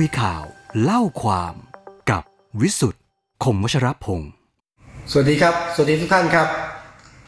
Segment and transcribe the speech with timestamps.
[0.00, 0.44] คุยข่าว
[0.82, 1.54] เล่าความ
[2.10, 2.22] กับ
[2.60, 3.02] วิสุทธ์
[3.44, 4.30] คมวชรพงศ์
[5.10, 6.48] สวัสดีครับ สวัสดีทุกท่านครับ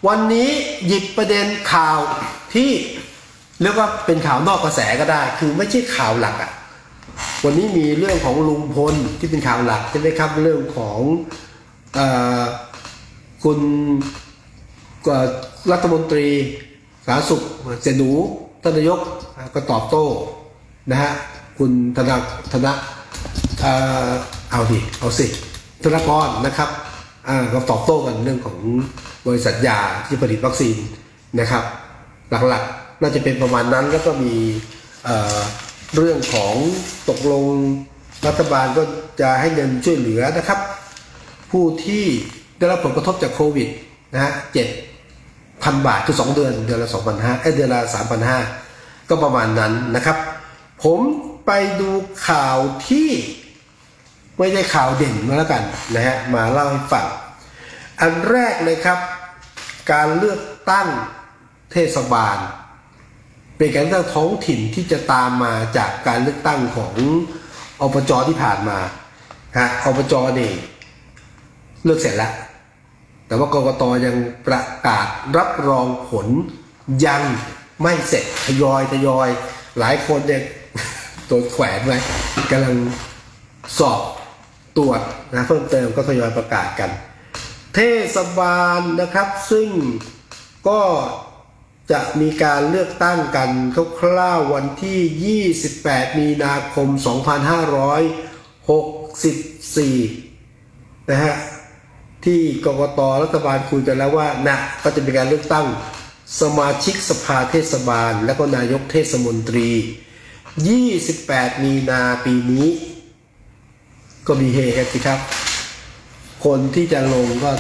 [0.08, 0.48] วันนี้
[0.86, 1.98] หยิบประเด็นข่าว
[2.54, 2.70] ที่
[3.62, 6.52] เรียกว่าเป็นข่าวนอกกระแสก็ได้ คือไม่ใช่ข่าวหลักอะ่ะ
[7.44, 10.98] วันนี้มีเรื่องของลุงพลที่เป็นข่าวหลักใช่ไหมครับ เรื่องของ
[11.98, 12.00] อ
[13.44, 13.58] คุณ
[15.72, 16.28] รัฐมนตรี
[17.06, 17.42] สาธารณสุข
[17.82, 18.10] เสนู
[18.62, 19.00] ท่านนายก
[19.54, 20.04] ก็ตอบโต้
[20.92, 21.12] นะฮะ
[21.58, 22.16] คุณธนา
[22.52, 22.72] ธนะ
[24.50, 25.26] เอาดิเอาสิ
[25.84, 26.70] ธนากรนะครับ
[27.28, 28.58] อ่าตอบโต้กันเรื่องของ
[29.26, 30.76] บริษัทยาที่ผลิตวัคซีน
[31.40, 31.64] นะครับ
[32.48, 34.34] หลักๆน่าจะเป็นประมาณนั้นแล้วก็มี
[35.04, 36.54] เเรื่องของ
[37.08, 37.44] ตกลง
[38.26, 38.82] รัฐบาลก็
[39.20, 40.58] จะให้เงินช่วยเหลือนะครับ
[41.50, 42.04] ผู้ที่
[42.58, 43.68] ได้รับผลกระทบจากโควิด
[44.14, 44.68] นะฮะเจ็ด
[45.64, 48.38] พันบาทคือสองเดือนเดือนละสองพันห้าเดือนละสามพันห้า
[49.08, 50.16] ก็ประมาณนั้นนะครับ
[50.84, 51.00] ผม
[51.46, 51.50] ไป
[51.80, 51.90] ดู
[52.28, 53.10] ข่าวที่
[54.38, 55.62] ไม่ได้ข่าวเด่นมาแล้วกัน
[55.94, 57.06] นะฮะมาเล่าให้ฟัง
[58.00, 58.98] อันแรกเลยครับ
[59.92, 60.88] การเลือกตั้ง
[61.72, 62.38] เทศบาล
[63.56, 66.94] เป็นการเลือกตั้งท้องถิ่นที่จะตามมาจากการเลือกตั้งของ
[67.82, 68.78] อบจที่ผ่านมา
[69.58, 70.52] ฮะอบจนี่
[71.84, 72.32] เลือกเสร็จแล้ว
[73.26, 74.16] แต่ว่ากรกตยัง
[74.46, 76.26] ประกาศรับรองผล
[77.06, 77.22] ยัง
[77.82, 79.28] ไม่เสร็จทยอยทยอย
[79.78, 80.42] หลายคนเนี่ย
[81.30, 81.98] ตัวแขวนไว้
[82.50, 82.74] กำลัง
[83.78, 84.00] สอบ
[84.76, 85.00] ตรวจ
[85.34, 86.90] นะเพิ่มเติมก็ทยอยประกาศกัน
[87.74, 87.80] เท
[88.16, 89.68] ศบาลนะครับซึ่ง
[90.68, 90.80] ก็
[91.92, 93.50] จะมีการเลือกตั้งกัน
[94.00, 95.40] คร่าวๆวันที่
[95.80, 96.88] 28 มีนาคม
[98.64, 101.34] 2564 นะฮะ
[102.24, 105.66] ที่กกตรัฐบาลคุยกันแล้วว่านะก็จะมีการเลือกตั้ง
[106.40, 109.70] สมาชิกสภาเทศบาล และก็นายกเทศมนตรี
[110.64, 112.66] 28 มีนาปีนี้
[114.26, 115.18] ก็มีเฮกันสิครับ
[116.44, 117.50] คนที่จะลงก็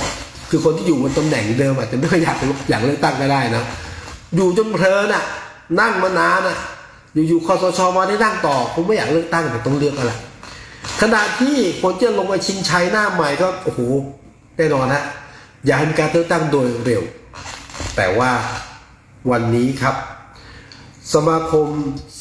[0.50, 2.36] คือคนที่อยู่บนตำแหน่งเดิมอาจจะไม่อยาก
[2.70, 3.64] อยากเลือกตั้งก็ได้นะ
[4.36, 5.24] อยู่จนเพลินอะ
[5.80, 6.58] นั่งมานานอะ
[7.28, 10.12] อยู่ๆคอสชมาได้นั่งต่อคงไม่อยากเลือกตั้งแต่ต้องเลือกอะไร
[11.02, 13.80] ขณะที่คนจะลงไปชิงชัยหน้าใหม่ก็โอ้โห
[14.56, 15.04] แน่นอนฮะ
[15.66, 17.02] อยากให้มีการเลือกตั้งโดยเร็ว
[17.96, 18.30] แต่ว่า
[19.30, 19.94] วันนี้ครับ
[21.14, 21.68] สมาคม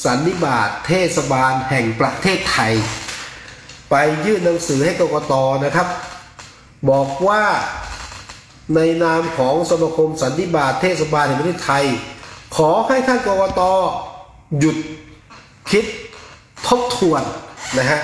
[0.03, 2.73] สันนิบาตเทศบาลแห่งประเทศไทย
[3.89, 5.33] ไปยื่นหนังสือให้กกต
[5.65, 5.87] นะครับ
[6.89, 7.43] บอกว่า
[8.75, 11.85] ในนามของสมาคมสันนิบาตเทศบาลแห่งประเทศไทย
[12.55, 13.61] ขอให้ท่านกกต
[14.59, 14.77] หยุด
[15.71, 15.85] คิด
[16.67, 17.23] ทบทวน
[17.77, 17.99] นะฮะ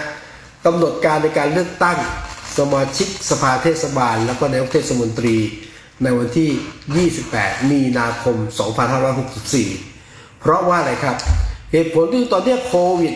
[0.65, 1.97] กำหนดการในการเลือกตั้ง
[2.57, 5.37] สมาชิกสภาเทศบาล แล้วก็นายกเทศมนตรี
[6.03, 9.90] ในวันที่ 28 มีนาคม 2564
[10.41, 11.15] เพราะว่าอะไรครับ
[11.71, 13.13] เหตุผลที่ตอนนี้โควิด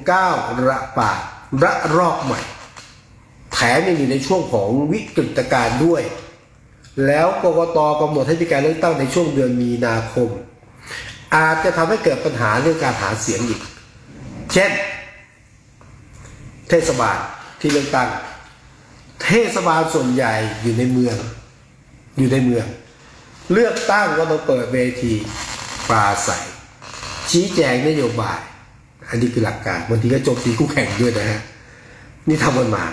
[0.00, 1.20] 19 ระบาด
[1.62, 2.40] ระรอกใหม่
[3.52, 6.02] แถมยังอยู่ในช่วงของวิกฤตการณ์ด้วย
[7.06, 10.28] แล้วกกตกำหนดให้มีการเลือกตั้งในช่วงเดือนมีนาคม
[11.36, 13.60] อาจจะทำให้เกิดปัญหาเรื่องการหาเสียงอีก
[14.52, 14.70] เช่น
[16.68, 17.18] เทศบาล
[17.60, 18.08] ที่เลือกตั้ง
[19.24, 21.16] เทศบาลส่วนใหญ่อยู่ในเมือง
[22.18, 22.66] อยู่ในเมือง
[23.52, 25.14] เลือกตั้งก็ต้องเปิดเวที
[25.90, 26.44] ปราศัย
[27.30, 28.40] ชี้แจงนโยบาย
[29.08, 31.40] อันนี้คือหลักการบางทีก็โจมตีคู่แข่งด้วยนะฮะ
[32.28, 32.84] นี่ทำมันมา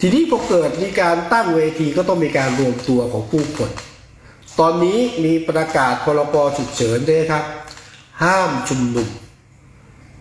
[0.00, 3.70] ทีนี้พอเกิดมีการตั้งเวทีก็ต้องมีการรวมตัวของผู้คน
[4.60, 7.44] ตอนนี้มีประกาศพรกฉุกเฉินด้วยครับ
[8.22, 9.08] ห้ามชุมนุม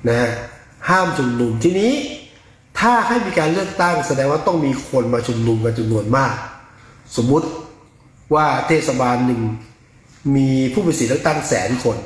[0.07, 0.31] นะฮะ
[0.89, 1.93] ห้ามชุมนุมทีนี้
[2.79, 6.33] ถ้าให้มีการเลือกตั้งแสดงว่าต้องมีคนมาชุมนุมกันจำนวนมาก
[7.15, 7.47] สมมุติ
[8.33, 9.41] ว่าเทศบาลหนึ่ง
[10.35, 11.97] มีผู้มีสิทธิ์เลือกตั้งแสนคน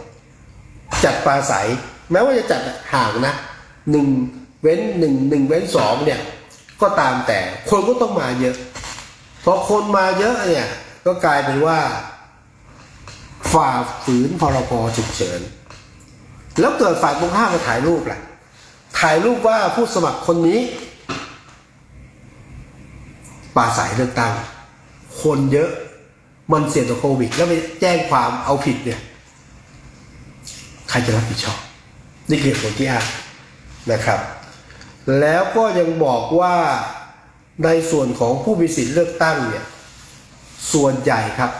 [1.03, 1.67] จัดปราศัย
[2.11, 2.61] แม้ว่าจะจัด
[2.93, 3.33] ห่างนะ
[3.91, 4.07] หนึ่ง
[4.61, 6.19] เว้นหนึ่งหนึ่งเว้นสองเนี่ย
[6.81, 8.55] ก็ตามแต่คนก็ต้องมาเยอะ
[9.43, 10.67] พอคนมาเยอะเนี่ย
[11.05, 11.79] ก็กลายเป็นว่า
[13.53, 13.69] ฝ่า
[14.03, 15.41] ฝืนพรกฉุกเฉิน
[16.59, 18.21] แล้วเกิดฝ่ายตรงข้ามมาถ่ายรูปแหละ
[18.99, 20.59] ถ่ายรูปว่าผู้สมัครคนนี้
[23.55, 24.33] ปราศัยเลือกตั้ง
[25.21, 25.69] คนเยอะ
[26.53, 28.99] มันเสี่ยงต่อโควิด แล้วไปแจ้งความเอาผิดเนี่ย
[30.89, 31.59] ใครจะรับผิดชอบ
[32.29, 33.01] นี่คือผลที่ห้า
[33.91, 34.19] นะครับ
[35.19, 36.55] แล้วก็ยังบอกว่า
[37.65, 39.65] ในส่วนของผู้มีสิทธิ์เลือกตั้งเนี่ย
[40.73, 41.51] ส่วนใหญ่ครับ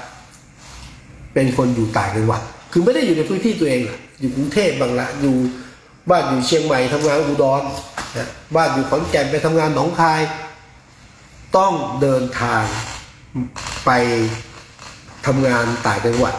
[1.34, 5.36] เป็นคนอยู่ต่างจังหวัด คือไม่ได้อยู่ในพื้นที่ตัวเองหรอกอยู่กรุงเทพบางละอยู่
[6.10, 7.62] บ้านอยู่เชียงใหม่ทำงานอุดร
[8.18, 10.22] นะบ้านอยู่ขอนแก่นไปทำงานหนองคาย
[11.58, 12.64] ต้องเดินทาง
[13.86, 13.92] ไป
[15.28, 16.36] ทำงานต่างจังหวัด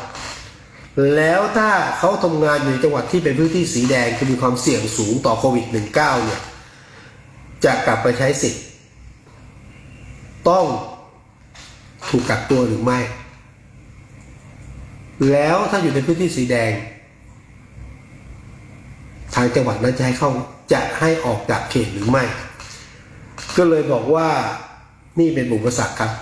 [1.16, 6.40] แล้วถ้าเขาทำงานอยู่ในจังหวัดที่เป็นพื้นที่สีแดงคือมีความเสี่ยงสูงต่อโควิด -19 เนี่ย
[7.64, 8.64] จะกลับไปใช้สิทธิ์
[10.48, 10.64] ต้อง
[12.08, 12.98] ถูกกักตัวหรือไม่
[15.30, 16.72] แล้วถ้าอยู่ในพื้นที่สีแดง
[19.34, 20.30] ทางจังหวัดนั้นจะให้เข้า
[20.72, 22.24] จะให้ออกจากเขตหรือไม่
[23.56, 24.28] ก็เลยบอกว่า
[25.18, 26.12] นี่เป็นบุปสรรคครับ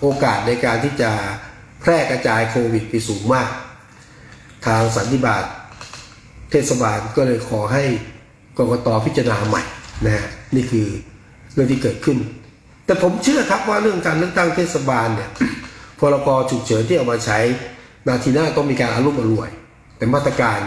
[0.00, 1.10] โอกาสในการที่จะ
[1.80, 3.50] แพร่กระจายโควิดไปสูงมาก
[4.66, 5.44] ทางสันติบาล
[6.50, 7.84] เทศบาลก็เลยขอให้
[8.58, 9.62] กรกตพิจารณาใหม่
[10.04, 10.26] นะฮะ
[10.56, 10.86] นี่คือ
[11.54, 12.18] เรื่องที่เกิดขึ้น
[12.86, 15.30] แต่ผมเชื่อครับว่าเรื่องการเลือกตั้งเทศบาลเนี่ย
[15.98, 17.38] พรกฉุกเฉินที่เอามาใช้
[18.08, 19.50] นาทีหน้าต้องมีการอารุ่มอร่วย
[19.96, 20.58] แต่มาตรการ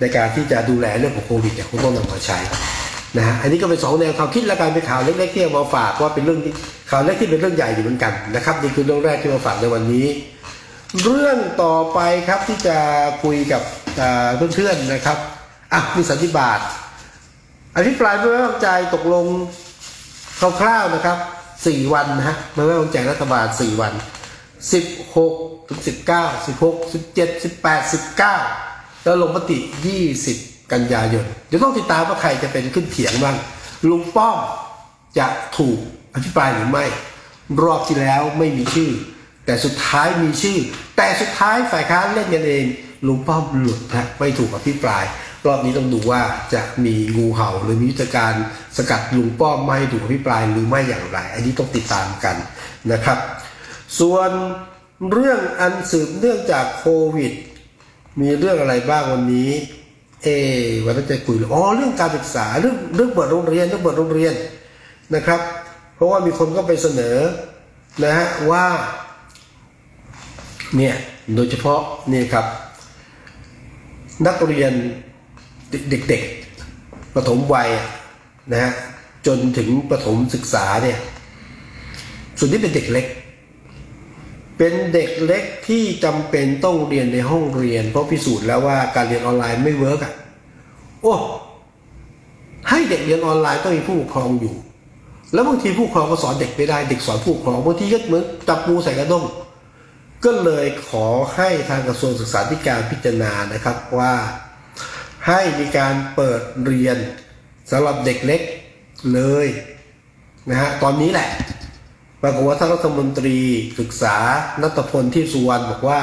[0.00, 2.38] ในการที่จะดูแลเรื่องของโควิดเนี่ยคงต้องนำมาใช้
[3.16, 6.52] นะฮะอันนี้ก็เป็นสองแนวความคิดและการเป็นข่าวเล็กๆที่เอามาฝากว่าเป็นเรื่องที่
[6.90, 10.06] ข่าวเล็กที่เป็นเรื่องใหญ่อยู่เหมือนกันนะครับนี่คือเรื่องแรกที่มาฝากในวันนี้
[11.02, 12.76] เรื่องต่อไปครับที่จะ
[13.24, 13.62] คุยกับ
[14.54, 15.18] เพื่อนๆนะครับ
[15.72, 16.60] อะมีสันติบาต
[17.76, 19.26] อภิปรายไม่ไว้วางใจตกลง
[20.60, 21.18] คร่าวๆนะครับ
[21.66, 23.92] สี่วันนะฮะไม่ไว้วางใจรัฐบาลสี่วัน
[24.72, 24.84] สิบ
[25.16, 25.32] หก
[25.68, 28.36] ถึงสิบเก้าสิบหกสิบเจ็ดสิบแปดสิบเก้า
[29.04, 30.38] แล้วลงมติยี่สิบ
[30.72, 33.36] กันยายนเดี๋ยวต้องติดตามว่าใครจะเป็นขึ้นเถียงบ้าง
[33.90, 34.38] ลุงป้อม
[35.18, 35.26] จะ
[35.58, 35.78] ถูก
[36.14, 36.84] อภิปรายหรือไม่
[37.62, 38.90] รอบที่แล้วไม่มีชื่อ
[39.46, 40.58] แต่สุดท้ายมีชื่อ
[40.96, 42.64] แต่สุดท้ายฝ่ายค้านเล่นกันเอง
[43.06, 45.04] ลุงป้อมหลุดนะไม่ถูกอภิปราย
[45.46, 46.22] รอบนี้ต้องดูว่า
[46.54, 48.34] จะมีงูเห่าหรือมียุทธการ
[48.76, 52.36] สกัดลุงป้อมไม่ให้ถูกอภิปรายหรือไม่อย่างไร อันนี้ต้องติดตามกัน
[52.92, 53.18] นะครับ
[54.00, 54.30] ส่วน
[55.12, 57.32] เรื่องอันสืบเนื่องจากโควิด
[58.20, 59.50] มีเรื่องอะไรบ้างวันนี้
[60.24, 60.28] เอ
[60.84, 64.34] วันนั้นจะคุยเรื่องอ๋อเรื่องการศึกษาเรื่องเรื่องเปิดโรงเรียนเรื่องเปิดโรงเรียน
[65.14, 65.40] นะครับ
[65.94, 67.16] เพราะว่ามีคนก็ไปเสนอ
[68.04, 68.64] นะฮะว่า
[70.76, 70.94] เนี่ย
[71.34, 71.80] โดยเฉพาะ
[72.12, 72.46] นี่ครับ
[74.26, 74.72] นักเรียน
[75.90, 77.70] เด็กๆประถมวัย
[78.52, 78.72] นะฮะ
[79.26, 80.98] จนถึงประถมศึกษาเนี่ย
[82.38, 83.06] ส่วนที่เป็นเด็กเล็ก
[84.58, 90.14] เป็นเด็กเล็กที่จำเป็นต้องเรียนในห้องเรียน เพราะพิสูจน์แล้วว่าการเรียนออนไลน์ไม่ work อะ
[91.02, 91.14] โอ้
[92.70, 94.54] ให้เด็กเรียนออนไลน์ต้องมีผู้ปกครองอยู่
[95.32, 99.24] แล้วบางทีผู้ปกครองก็สอนเด็กไม่ได้เด็กสอนผู้ปกครองบางทีก็เหมือนจับปูใส่กระด้ง
[100.24, 104.14] ก็เลยขอให้ทางกระทรวงศึกษาธิการพิจารณานะครับว่า
[105.28, 106.96] ให้มีการเปิดเรียน
[107.70, 108.42] สำหรับเด็กเล็ก
[109.14, 109.46] เลย
[110.50, 111.28] นะฮะตอนนี้แหละ
[112.24, 113.38] ปรากฏว่าท่านรัฐมนตรี
[113.80, 114.16] ศึกษา
[114.62, 116.00] นัตพลที่สุวรรณบอกว่า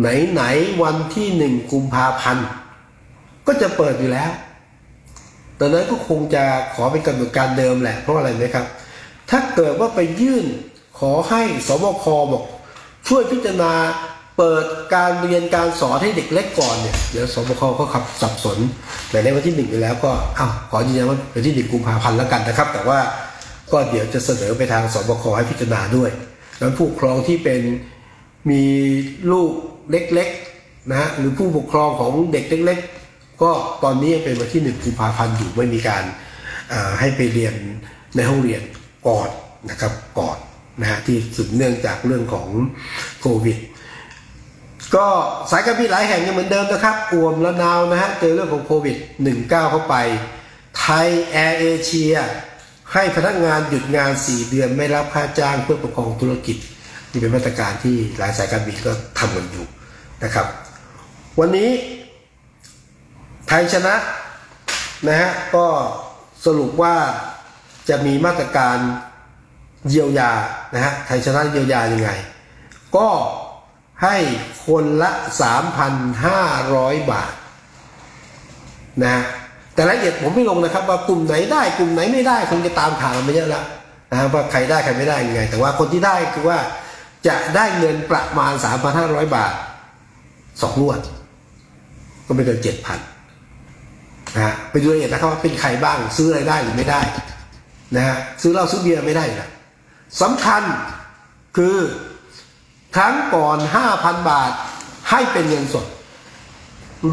[0.00, 0.42] ไหนไหน
[0.82, 2.46] วันที่หนึ่งกุมภาพันธ์
[3.46, 4.30] ก็จะเปิดอยู่แล้ว
[5.58, 8.66] ตอนนั้นก็คงจะขอเป็นกำหนดการเดิมแหละเพราะอะไรไหมครับ
[9.30, 10.46] ถ้าเกิดว่าไปยื่น
[10.98, 12.44] ขอให้สบคบอก
[13.08, 13.72] ช่วยพิจารณา
[14.38, 14.64] เปิด
[14.94, 18.58] การเรียนการสอนให้เด็กเล็กก่อนเนี่ยเดี๋ยวสบคก็ขับสับสน
[19.10, 22.98] แต่ในวันที่หนึ่งไปแล้วก็อ้าวขอยืนยันว่าเป็นที่หนึ่งกุมภาพันธ์แล้วกันนะครับ แต่ว่า
[23.72, 26.10] ก็เดี๋ยวจะเสนอไปทางสบคให้พิจารณาด้วย
[26.58, 27.60] แล้วผู้ปกครองที่เป็น
[28.50, 28.62] มี
[29.32, 29.50] ลูก
[29.90, 32.78] เล็กๆนะฮะหรือผู้ปกครองของเด็กเล็ก
[33.10, 33.50] ๆ ก็
[33.84, 36.04] ตอนนี้ยังเป็นวันที่หนึ่งกุมภาพันธ์อยู่ไม่มีการ
[37.00, 37.54] ให้ไปเรียน
[38.16, 38.62] ในห้องเรียน
[39.08, 39.28] ก่อน
[39.70, 40.38] นะครับก่อน
[40.80, 42.48] นะฮะที่สืบเนื่องจากเรื่องของ
[43.20, 43.58] โควิด
[44.94, 45.06] ก็
[45.50, 48.96] สายการบินหลายแห่งยังเหมือนเดิมนะครับอ่วมและนาวนะฮะเจอเรื่องของโควิด
[49.28, 49.94] 19 เข้าไป
[50.78, 52.14] ไทยแอร์เอเชีย
[52.94, 56.56] ให้พนักงานหยุดงาน 4 เดือนไม่รับค่าจ้างเพื่อประคองธุรกิจ
[57.10, 59.66] นี่เป็นมาตรการที่หลายสายการบินก็ทำกันอยู่
[60.24, 60.46] นะครับ
[61.40, 61.70] วันนี้
[63.48, 63.94] ไทยชนะ
[65.08, 65.66] นะฮะก็
[66.46, 66.96] สรุปว่า
[67.88, 68.78] จะมีมาตรการ
[69.88, 70.32] เยียวยา
[70.74, 72.10] นะฮะไทยชนะเยียวยายังไง
[72.96, 73.08] ก็
[74.02, 74.16] ให้
[74.66, 75.10] คนละ
[75.90, 77.32] 3,500 บาท
[79.02, 79.24] นะฮะ
[79.74, 83.64] แต่รายละเอียดผมไม่ลงนะครับ ว่ากลุ่มไหนได้กลุ่มไหนไม่ได้คงจะตามข่าวมาเยอะแล้ว
[84.10, 86.58] นะครับว่าใครได้ใครไม่ได้ยังไง แต่ว่าคนที่ได้คือว่า
[87.26, 88.52] จะได้เงินประมาณ
[88.94, 89.52] 3,500 บาท
[90.62, 91.00] สองงวด
[92.26, 97.00] ก็ไม่เกิน7,000นะฮะไปดูรายละเอียดนะครับว่าเป็นใครบ้างซื้ออะไรได้หรือไม่ได้
[97.96, 99.50] นะฮะซื้อเหล้าซื้อเบียร์ไม่ได้อยู่แล้ว
[100.22, 100.62] สำคัญ
[101.56, 101.76] คือ
[102.96, 103.58] ครั้งก่อน
[103.92, 104.52] 5,000 บาท
[105.10, 105.86] ให้เป็นเงินสด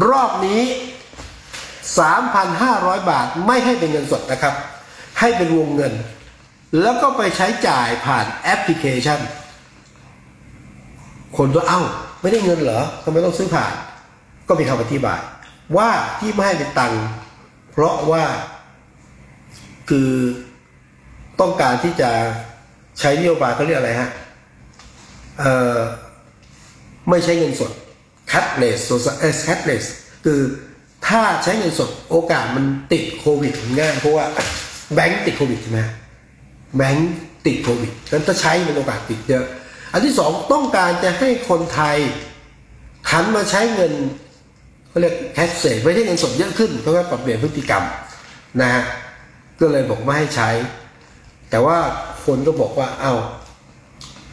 [0.08, 0.62] รอบนี้
[1.88, 4.54] 3,500 บาทไม่ให้เป็นเงินสดนะครับ
[5.18, 5.92] ให้เป็นวงเงิน
[6.82, 9.20] แล้วก็ไปใช้จ่ายผ่านแอปพลิเคชัน
[11.36, 11.80] คนก็เอ้า
[12.20, 13.74] ไม่ได้เงินเหรอทำไมต้องซื้อผ่าน
[14.48, 15.20] ก็มีคำอธิบาย
[15.76, 17.04] ว่าที่ไม่ให้เป็นตังค์
[17.70, 18.24] เพราะว่า
[19.88, 20.10] คือ
[21.40, 22.10] ต้องการที่จะ
[22.98, 24.10] ใช้นโยบายเขาเรียกอะไรฮะ
[25.40, 25.44] เอ
[25.74, 25.76] อ
[27.10, 27.72] ไม่ใช้เงินสด
[28.32, 28.94] cashless so
[29.46, 29.84] cashless
[30.24, 30.40] คือ
[31.10, 34.26] ถ้าใช้เงินสดโอกาสมันติดโควิดง่ายเพราะว่า
[34.94, 35.80] แบงก์ติดโควิดใช่ไหม
[36.76, 37.12] แบงก์
[37.46, 39.44] ติดโควิดนั้นถ้าใช้มันโอกาสติดเยอะ
[39.92, 41.96] อันที่สองต้องการจะให้คนไทย
[43.10, 43.92] หันมาใช้เงิน
[44.88, 47.84] เขาเรียกแคชเซไม่ใช่เงินสดเยอะขึ้นเพราะว่าปรับเปลี่ยนพฤติกรรม
[48.60, 48.82] นะฮะ
[49.60, 50.50] ก็เลยบอกไม่ให้ใช้
[51.50, 51.78] แต่ว่า
[52.24, 53.14] คนก็บอกว่าเอา้า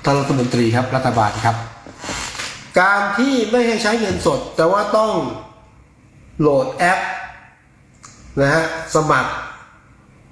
[0.04, 1.56] ท่านรัฐมนตรีครับรัฐบาลครับ
[2.80, 5.12] การที่ไม่ให้ใช้เงินสด แต่ว่าต้อง
[6.40, 7.00] โหลดแอป
[8.40, 8.64] นะฮะ
[8.96, 9.32] สมัคร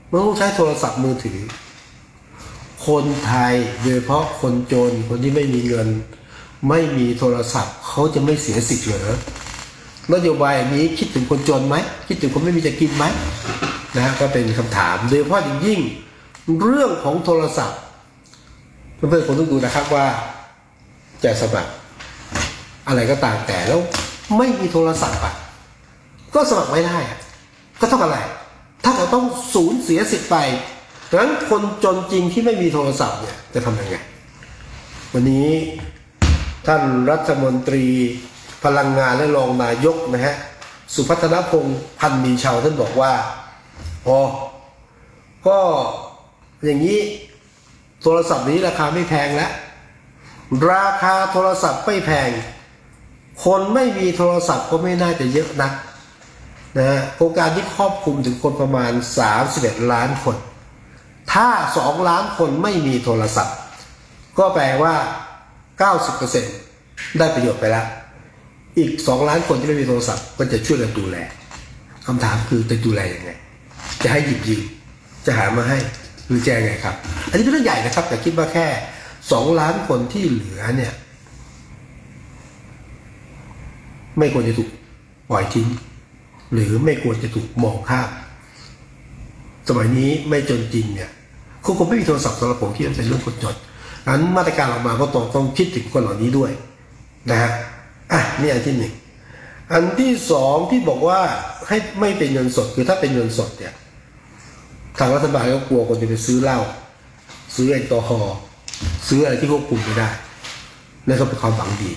[0.09, 1.39] มันต้องใช้โทรศัพท์มือถือ
[2.87, 5.87] คนไทยโดยเฉพาะคนจนคนที่ไม่มีเงิน
[6.69, 9.11] ไม่มีโทรศัพท์เขาจะไม่เสียสิทธิ์เหรอ
[10.13, 11.75] นโยบายอย่างนี้คิดถึงคนจนไหม
[12.07, 13.05] คิดถึงคนไม่มีจะกินไหม
[13.95, 15.79] นะฮะก็เป็นคำถามโดยเฉพาะอย่างยิ่ง
[16.61, 17.79] เรื่องของโทรศัพท์
[18.95, 20.05] เพื่อนๆคนต้องดูนะครับว่า
[21.23, 21.71] จะสมัคร
[22.87, 23.79] อะไรก็ตามแต่แล้ว
[24.37, 25.33] ไม่มีโทรศัพท์อะ
[26.35, 26.97] ก็สมัครไม่ได้
[27.79, 28.19] ก็เท่ากับอะไร
[28.83, 30.37] ถ้าเราต้องสูญเสียสิทธิ์ไป
[31.09, 33.95] ดังนั้นคนจนจริงที่ไม่มีโทรศัพท์เนี่ยจะทำยังไง
[35.13, 35.49] วันนี้
[36.67, 37.85] ท่านรัฐมนตรี
[38.63, 40.35] พลังงานและรองนายกนะฮะ
[40.93, 43.13] สุพัฒนพงศ์พันธ์มีชาวท่านบอกว่า
[44.07, 44.19] อ๋อ
[45.47, 45.59] ก็
[46.63, 46.99] อย่างนี้
[48.01, 49.51] โทรศัพท์นี้ราคาไม่แพงแล้ว
[50.71, 52.29] ราคาโทรศัพท์ไม่แพง
[53.45, 55.73] คนไม่มีโทรศัพท์ก็ไม่น่าจะเยอะนัก
[56.77, 58.91] นะฮะโครงการที่ครอบคลุมถึงคนประมาณ
[59.41, 60.35] 31 ล้านคน
[61.33, 61.47] ถ้า
[61.79, 63.57] 2 ล้านคนไม่มีโทรศัพท์
[64.37, 64.93] ก็แปลว่า
[66.41, 67.85] 90%ได้ประโยชน์ไปแล้ว
[68.77, 71.17] อีก 2 ล้านคนที่ไม่มีโทรศัพท์ ก็จะช่วยกันดูแล
[72.05, 73.31] คำถามคือจะดูแลยังไง
[74.03, 74.63] จะให้หยิบยืม
[75.25, 75.77] จะหามาให้
[76.27, 76.95] หรือแจะยังไงครับ
[77.29, 78.67] อันนี้เป็นเรื่องใหญ่นะครับ แต่คิดว่าแค่
[79.13, 80.93] 2 ล้านคนที่เหลือเนี่ย
[84.17, 84.69] ไม่ควรจะถูก
[85.29, 85.67] ปล่อยทิ้ง
[86.55, 88.09] หรือไม่ควรจะถูกมองข้าม
[89.67, 91.09] สมัยนี้ไม่จนจริงเนี่ย
[91.65, 93.55] คงคงไม่มีโทรศัพท์สำหรับผมที่จะเป็นเรื่องคนจน
[94.07, 96.51] งั้นมาตรการออกมาก็ต้องต้องคิดถึงคนเหล่านี้ด้วย
[97.29, 97.51] นะฮะ
[98.11, 98.93] อะนี่อันที่หนึ่ง
[99.73, 101.19] อันที่สองที่บอกว่า
[101.67, 103.73] ให้ไม่เป็นเงินสดคือถ้าเป็นเงินสดเนี่ย
[104.99, 106.59] ทางรัฐบาลก็กลัวคนจะไปซื้อเหล้า
[107.55, 108.35] ซื้อแอลกอฮอล์
[109.07, 110.09] ซื้ออะไรที่ควบคุมไม่ได้
[111.07, 111.91] นั่นก็เป็นความหวังดี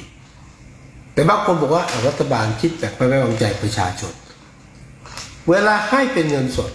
[1.15, 4.13] แต่บางคนบอกว่ารัฐบาลคิดแบบไม่ไว้วางใจประชาชน
[5.51, 6.71] เวลาให้เป็นเงินสด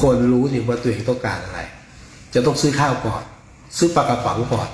[0.00, 1.60] คนรู้สิว่าตัวเองต้องการอะไร
[2.34, 3.22] จะต้องซื้อข้าวก่อน
[3.78, 4.68] ซื้อปลากระป๋องก่อน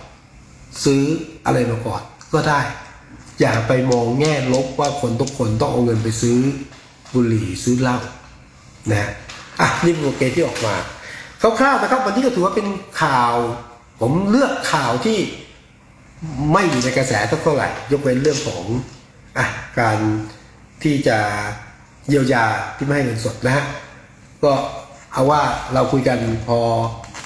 [0.84, 1.02] ซื้อ
[1.46, 2.60] อะไรมาก่อนก็ได้
[3.40, 6.38] อย่าไปมองแง่ลบว่าคนทุกคนต้องเอาเงินไปซื้อ
[7.12, 7.98] บุหรี่ซื้อเหล้า
[8.92, 9.10] นะ
[9.60, 10.74] อะนี่เป็นโอเคที่ออกมา
[11.40, 12.66] คร่าวๆนะครับวันนี้ก็ถือว่าเป็น
[13.02, 13.34] ข่าว
[14.00, 15.18] ผมเลือกข่าวที่
[16.52, 18.64] ไม่อยู่ในกระแสเท่าไหร่ ยกเว้นเรื่องของ
[19.38, 19.46] อะ
[19.80, 19.98] การ
[20.82, 21.18] ที่จะ
[22.08, 22.44] เยียวยา
[22.76, 23.64] ที่ไม่ให้เงินสดนะฮะ
[24.44, 24.52] ก็
[25.12, 25.42] เอาว่า
[25.74, 26.58] เราคุยกันพอ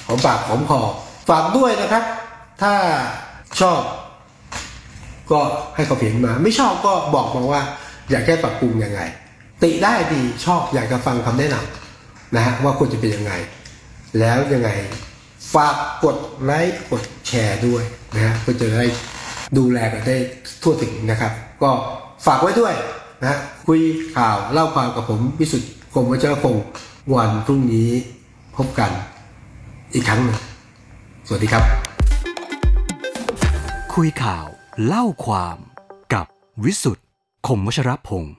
[0.07, 0.81] หอมปากหอมคอ
[1.29, 2.03] ฝากด้วยนะครับ
[2.61, 2.73] ถ้า
[3.61, 3.81] ชอบ
[5.31, 5.39] ก็
[5.75, 7.61] ให้เขาเขียนมา ไม่ชอบก็บอกมาว่า
[8.09, 9.01] อยากแก้ปรับปรุงยังไง
[9.63, 13.33] ติได้ดีชอบอยากจะฟังคำแนะนำนะฮะว่าควรจะเป็นยังไง
[14.19, 14.69] แล้วยังไง
[15.53, 17.83] ฝากกดไลค์กดแชร์ด้วย
[18.15, 18.85] นะฮะเพื่อจะได้
[19.57, 20.17] ดูแลกันได้
[20.63, 21.31] ทั่วถึงนะครับ
[21.63, 21.71] ก็
[22.25, 22.73] ฝากไว้ด้วย
[23.25, 23.35] นะ
[23.67, 23.81] คุย
[24.15, 26.65] ข่าวเล่าความกับผมวิสุทธิ์คมวัชรพงศ์
[27.13, 27.89] วันพรุ่งนี้
[28.55, 28.91] พบกัน
[29.93, 30.37] อีกครั้งหนึ่ง
[31.27, 31.63] สวัสดีครับ
[33.93, 34.47] คุยข่าว
[34.85, 35.57] เล่าความ
[36.13, 36.25] กับ
[36.63, 37.05] วิสุทธ์
[37.47, 38.33] คมวชรพงศ์